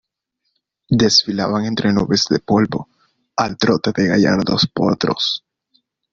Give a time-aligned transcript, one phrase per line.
[0.89, 2.89] desfilaban entre nubes de polvo,
[3.35, 5.43] al trote de gallardos potros